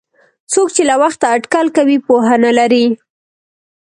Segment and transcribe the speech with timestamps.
[0.51, 2.85] څوک چې له وخته اټکل کوي پوهه نه لري.